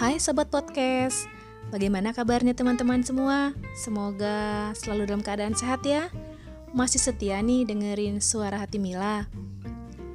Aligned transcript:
Hai 0.00 0.16
Sobat 0.16 0.48
Podcast, 0.48 1.28
bagaimana 1.68 2.16
kabarnya 2.16 2.56
teman-teman 2.56 3.04
semua? 3.04 3.52
Semoga 3.76 4.72
selalu 4.72 5.12
dalam 5.12 5.20
keadaan 5.20 5.52
sehat 5.52 5.84
ya. 5.84 6.08
Masih 6.72 6.96
setia 6.96 7.36
nih 7.44 7.68
dengerin 7.68 8.16
suara 8.16 8.64
hati 8.64 8.80
Mila. 8.80 9.28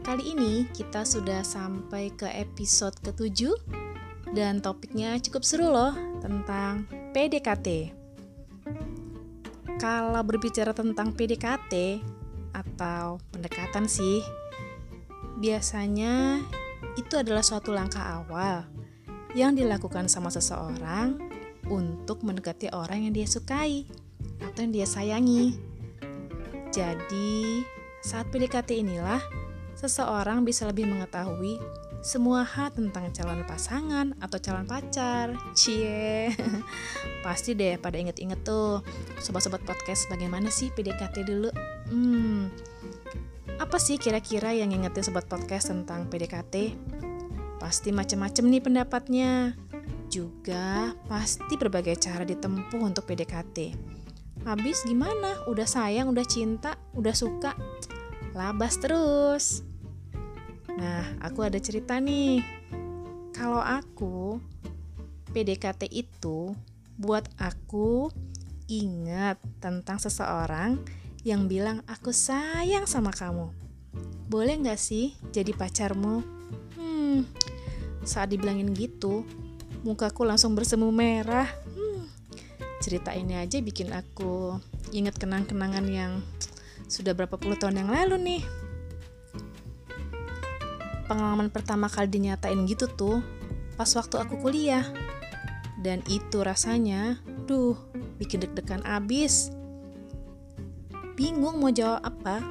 Kali 0.01 0.33
ini 0.33 0.65
kita 0.73 1.05
sudah 1.05 1.45
sampai 1.45 2.09
ke 2.17 2.25
episode 2.33 2.97
ke-7 3.05 3.53
Dan 4.33 4.57
topiknya 4.57 5.21
cukup 5.21 5.45
seru 5.45 5.69
loh 5.69 5.93
tentang 6.17 6.89
PDKT 7.13 7.93
Kalau 9.77 10.21
berbicara 10.25 10.73
tentang 10.73 11.13
PDKT 11.13 12.01
atau 12.57 13.21
pendekatan 13.29 13.85
sih 13.85 14.25
Biasanya 15.37 16.41
itu 16.97 17.13
adalah 17.21 17.45
suatu 17.45 17.69
langkah 17.69 18.01
awal 18.01 18.74
yang 19.35 19.53
dilakukan 19.53 20.07
sama 20.07 20.31
seseorang 20.31 21.19
untuk 21.67 22.23
mendekati 22.23 22.71
orang 22.71 23.05
yang 23.05 23.13
dia 23.13 23.27
sukai 23.27 23.83
atau 24.39 24.59
yang 24.63 24.73
dia 24.73 24.87
sayangi. 24.87 25.59
Jadi, 26.71 27.61
saat 27.99 28.31
PDKT 28.31 28.79
inilah 28.79 29.19
seseorang 29.75 30.47
bisa 30.47 30.63
lebih 30.63 30.87
mengetahui 30.87 31.59
semua 32.05 32.45
hal 32.45 32.69
tentang 32.69 33.09
calon 33.11 33.41
pasangan 33.49 34.13
atau 34.21 34.37
calon 34.37 34.69
pacar. 34.69 35.33
Cie. 35.57 36.29
Pasti 37.25 37.57
deh 37.57 37.81
pada 37.81 37.97
inget-inget 37.97 38.45
tuh. 38.45 38.85
Sobat-sobat 39.19 39.65
podcast 39.65 40.05
bagaimana 40.07 40.53
sih 40.53 40.69
PDKT 40.69 41.25
dulu? 41.25 41.49
Hmm. 41.89 42.53
Apa 43.57 43.81
sih 43.81 43.97
kira-kira 43.97 44.53
yang 44.53 44.69
ingetin 44.69 45.01
sobat 45.01 45.25
podcast 45.25 45.73
tentang 45.73 46.05
PDKT? 46.05 46.77
Pasti 47.65 47.89
macam-macam 47.89 48.45
nih 48.45 48.61
pendapatnya. 48.61 49.57
Juga 50.05 50.93
pasti 51.09 51.57
berbagai 51.57 51.97
cara 51.97 52.21
ditempuh 52.21 52.77
untuk 52.77 53.09
PDKT. 53.09 53.73
Habis 54.45 54.85
gimana? 54.85 55.41
Udah 55.49 55.65
sayang, 55.65 56.13
udah 56.13 56.21
cinta, 56.29 56.77
udah 56.93 57.17
suka? 57.17 57.57
Labas 58.37 58.77
terus. 58.77 59.65
Nah, 60.77 61.09
aku 61.25 61.41
ada 61.41 61.57
cerita 61.57 61.97
nih. 61.97 62.45
Kalau 63.33 63.65
aku 63.65 64.37
PDKT 65.33 65.89
itu 65.89 66.53
buat 67.01 67.25
aku 67.41 68.13
ingat 68.69 69.41
tentang 69.57 69.97
seseorang 69.97 70.85
yang 71.25 71.49
bilang 71.49 71.81
aku 71.89 72.13
sayang 72.13 72.85
sama 72.85 73.09
kamu. 73.09 73.49
Boleh 74.29 74.53
nggak 74.53 74.77
sih 74.77 75.17
jadi 75.33 75.49
pacarmu? 75.57 76.21
Hmm, 76.77 77.25
saat 78.05 78.29
dibilangin 78.31 78.71
gitu, 78.77 79.25
mukaku 79.81 80.23
langsung 80.23 80.53
bersemu 80.53 80.87
merah. 80.93 81.49
Hmm, 81.73 82.05
cerita 82.79 83.11
ini 83.11 83.35
aja 83.35 83.57
bikin 83.59 83.91
aku 83.91 84.61
ingat 84.93 85.17
kenang-kenangan 85.17 85.85
yang 85.89 86.21
sudah 86.85 87.17
berapa 87.17 87.35
puluh 87.35 87.57
tahun 87.57 87.81
yang 87.81 87.89
lalu 87.89 88.15
nih. 88.21 88.43
Pengalaman 91.09 91.49
pertama 91.49 91.89
kali 91.89 92.09
dinyatain 92.09 92.65
gitu 92.69 92.85
tuh 92.85 93.25
pas 93.75 93.89
waktu 93.89 94.15
aku 94.21 94.39
kuliah. 94.39 94.85
Dan 95.75 96.01
itu 96.09 96.41
rasanya, 96.41 97.21
duh, 97.45 97.77
bikin 98.17 98.41
deg-degan 98.41 98.81
abis. 98.85 99.53
Bingung 101.13 101.61
mau 101.61 101.69
jawab 101.69 102.01
apa. 102.01 102.41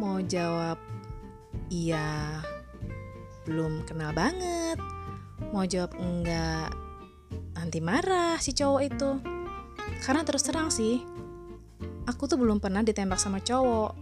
Mau 0.00 0.16
jawab 0.24 0.80
iya 1.68 2.40
belum 3.46 3.82
kenal 3.86 4.14
banget. 4.14 4.78
Mau 5.50 5.66
jawab 5.66 5.98
enggak 5.98 6.70
nanti 7.58 7.78
marah 7.78 8.38
si 8.38 8.54
cowok 8.54 8.82
itu. 8.82 9.10
Karena 10.02 10.22
terus 10.26 10.46
terang 10.46 10.70
sih 10.70 11.02
aku 12.06 12.26
tuh 12.26 12.38
belum 12.38 12.58
pernah 12.58 12.82
ditembak 12.82 13.18
sama 13.18 13.42
cowok. 13.42 13.92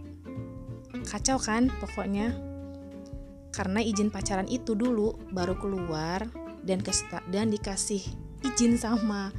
Kacau 1.05 1.37
kan 1.41 1.69
pokoknya. 1.81 2.33
Karena 3.51 3.83
izin 3.83 4.13
pacaran 4.13 4.47
itu 4.47 4.77
dulu 4.77 5.17
baru 5.33 5.59
keluar 5.59 6.23
dan 6.63 6.79
dan 7.27 7.47
dikasih 7.51 7.99
izin 8.47 8.79
sama 8.79 9.33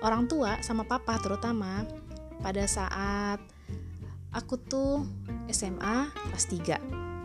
orang 0.00 0.24
tua 0.30 0.58
sama 0.64 0.86
papa 0.88 1.20
terutama. 1.20 1.84
Pada 2.36 2.64
saat 2.68 3.40
aku 4.30 4.60
tuh 4.60 5.08
SMA 5.48 6.12
kelas 6.12 6.46
3 6.52 7.15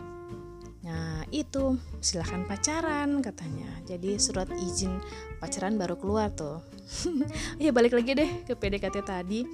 Nah 0.82 1.22
itu 1.30 1.78
silahkan 2.02 2.42
pacaran 2.46 3.22
katanya. 3.22 3.70
Jadi 3.86 4.18
surat 4.18 4.50
izin 4.50 4.98
pacaran 5.38 5.78
baru 5.78 5.94
keluar 5.98 6.34
tuh. 6.34 6.62
Ya 7.62 7.70
balik 7.70 7.94
lagi 7.94 8.12
deh 8.18 8.30
ke 8.42 8.58
PDKT 8.58 8.96
tadi. 9.06 9.46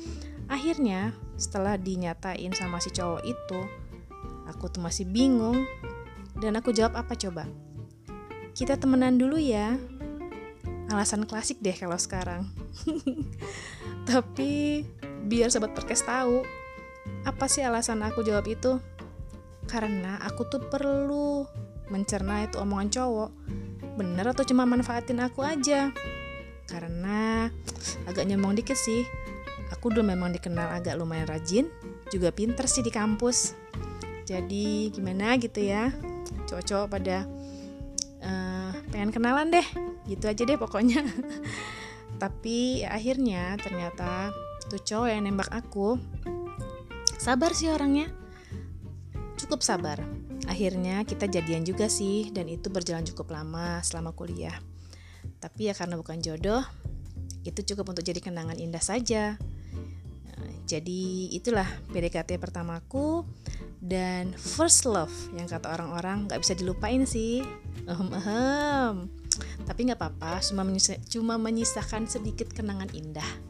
Akhirnya 0.49 1.13
setelah 1.37 1.77
dinyatain 1.77 2.57
sama 2.57 2.81
si 2.81 2.89
cowok 2.89 3.23
itu 3.29 3.61
Aku 4.49 4.73
tuh 4.73 4.81
masih 4.81 5.05
bingung. 5.05 5.69
Dan 6.39 6.57
aku 6.57 6.73
jawab 6.73 6.97
apa 6.97 7.13
coba? 7.19 7.45
Kita 8.57 8.81
temenan 8.81 9.21
dulu 9.21 9.37
ya. 9.37 9.77
Alasan 10.89 11.29
klasik 11.29 11.61
deh 11.61 11.77
kalau 11.77 12.01
sekarang. 12.01 12.49
Tapi 14.09 14.83
biar 15.29 15.53
sobat 15.53 15.77
podcast 15.77 16.09
tahu 16.09 16.41
Apa 17.29 17.51
sih 17.51 17.61
alasan 17.61 18.01
aku 18.01 18.25
jawab 18.25 18.49
itu 18.49 18.81
karena 19.69 20.17
aku 20.25 20.49
tuh 20.49 20.65
perlu 20.67 21.45
mencerna 21.93 22.49
itu 22.49 22.57
omongan 22.57 22.89
cowok. 22.89 23.31
Bener 24.01 24.25
atau 24.33 24.43
cuma 24.49 24.65
manfaatin 24.65 25.21
aku 25.21 25.45
aja? 25.45 25.93
Karena 26.65 27.53
agak 28.09 28.25
nyombong 28.25 28.57
dikit 28.57 28.77
sih. 28.77 29.05
Aku 29.77 29.93
dulu 29.93 30.09
memang 30.09 30.33
dikenal 30.33 30.81
agak 30.81 30.97
lumayan 30.97 31.29
rajin 31.29 31.69
juga 32.09 32.33
pinter 32.33 32.65
sih 32.65 32.81
di 32.81 32.89
kampus. 32.89 33.53
Jadi 34.25 34.89
gimana 34.89 35.37
gitu 35.37 35.61
ya? 35.61 35.93
Cowok-cowok 36.49 36.89
pada 36.89 37.29
uh, 38.25 38.73
pengen 38.89 39.13
kenalan 39.13 39.53
deh. 39.53 39.67
Gitu 40.09 40.25
aja 40.25 40.43
deh 40.45 40.57
pokoknya. 40.57 41.05
Tapi 42.23 42.83
ya, 42.83 42.97
akhirnya 42.97 43.61
ternyata 43.61 44.33
tuh 44.73 44.81
cowok 44.81 45.09
yang 45.13 45.29
nembak 45.29 45.53
aku. 45.53 46.01
Sabar 47.21 47.53
sih 47.53 47.69
orangnya 47.69 48.09
cukup 49.49 49.65
sabar. 49.65 50.05
Akhirnya 50.45 51.09
kita 51.09 51.25
jadian 51.25 51.65
juga 51.65 51.89
sih 51.89 52.29
dan 52.37 52.53
itu 52.53 52.69
berjalan 52.69 53.01
cukup 53.09 53.33
lama 53.33 53.81
selama 53.81 54.13
kuliah. 54.13 54.53
Tapi 55.41 55.73
ya 55.73 55.75
karena 55.75 55.97
bukan 55.97 56.21
jodoh, 56.21 56.61
itu 57.49 57.65
cukup 57.73 57.97
untuk 57.97 58.05
jadi 58.05 58.21
kenangan 58.21 58.61
indah 58.61 58.85
saja. 58.85 59.41
Nah, 60.29 60.53
jadi 60.69 61.33
itulah 61.33 61.65
PDKT 61.89 62.37
pertamaku 62.37 63.25
dan 63.81 64.37
first 64.37 64.85
love 64.85 65.17
yang 65.33 65.49
kata 65.49 65.73
orang-orang 65.73 66.29
nggak 66.29 66.45
bisa 66.45 66.53
dilupain 66.53 67.09
sih. 67.09 67.41
Ehem 67.89 68.11
ehem. 68.13 68.95
Tapi 69.65 69.81
nggak 69.89 69.97
apa-apa, 69.97 70.45
cuma 70.45 70.61
menyisa, 70.61 71.01
cuma 71.09 71.41
menyisakan 71.41 72.05
sedikit 72.05 72.53
kenangan 72.53 72.93
indah. 72.93 73.48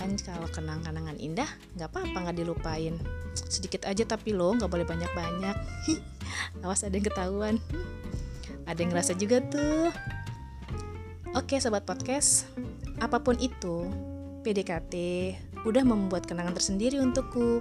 Kan 0.00 0.16
kalau 0.24 0.48
kenang-kenangan 0.48 1.20
indah 1.20 1.46
nggak 1.76 1.92
apa-apa 1.92 2.16
nggak 2.24 2.38
dilupain. 2.40 2.96
Sedikit 3.36 3.84
aja 3.84 4.08
tapi 4.08 4.32
lo 4.32 4.56
nggak 4.56 4.72
boleh 4.72 4.88
banyak-banyak. 4.88 5.56
Awas 6.64 6.88
ada 6.88 6.96
yang 6.96 7.04
ketahuan. 7.04 7.60
Ada 8.64 8.80
yang 8.80 8.90
ngerasa 8.96 9.12
juga 9.20 9.44
tuh. 9.44 9.92
Oke 11.36 11.60
sobat 11.60 11.84
podcast 11.84 12.48
apa 12.96 13.20
pun 13.20 13.36
itu 13.36 13.86
PDKT 14.40 14.94
udah 15.68 15.84
membuat 15.84 16.24
kenangan 16.24 16.56
tersendiri 16.56 16.96
untukku. 16.96 17.60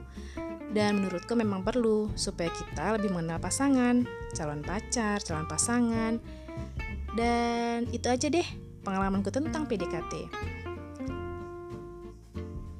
Dan 0.69 1.01
menurutku 1.01 1.33
memang 1.33 1.66
perlu 1.66 2.13
supaya 2.13 2.53
kita 2.53 2.94
lebih 2.94 3.09
mengenal 3.09 3.42
pasangan, 3.42 4.06
calon 4.38 4.62
pacar, 4.62 5.18
calon 5.25 5.50
pasangan, 5.50 6.21
dan 7.18 7.89
itu 7.89 8.06
aja 8.06 8.30
deh 8.30 8.45
pengalamanku 8.85 9.33
tentang 9.33 9.65
PDKT. 9.65 10.30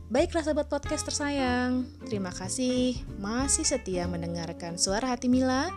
Baiklah 0.09 0.41
sahabat 0.41 0.73
podcast 0.73 1.06
tersayang, 1.06 1.85
terima 2.01 2.33
kasih 2.33 2.97
masih 3.21 3.61
setia 3.61 4.09
mendengarkan 4.09 4.73
suara 4.73 5.13
hati 5.13 5.29
Mila. 5.29 5.69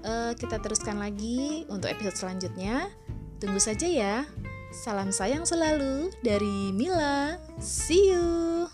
Uh, 0.00 0.32
kita 0.40 0.56
teruskan 0.56 0.96
lagi 0.96 1.68
untuk 1.68 1.92
episode 1.92 2.16
selanjutnya. 2.16 2.88
Tunggu 3.36 3.60
saja 3.60 3.84
ya. 3.84 4.24
Salam 4.72 5.12
sayang 5.12 5.44
selalu 5.44 6.08
dari 6.24 6.72
Mila. 6.72 7.36
See 7.60 8.08
you. 8.16 8.72